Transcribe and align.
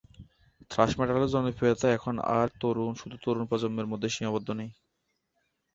Trash 0.71 0.91
মেটালের 0.97 1.31
জনপ্রিয়তা 1.35 1.87
এখন 1.97 2.15
আর 2.35 2.47
শুধু 2.99 3.15
তরুণ 3.23 3.43
প্রজন্মের 3.49 3.89
মধ্যে 3.91 4.09
সীমাবদ্ধ 4.09 4.49
নেই। 4.59 4.69